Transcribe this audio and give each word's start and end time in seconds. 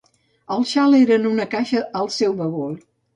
El 0.53 0.63
xal 0.69 0.95
era 0.99 1.13
en 1.19 1.27
una 1.31 1.45
caixa 1.51 1.83
al 1.99 2.09
seu 2.17 2.33
bagul. 2.41 2.73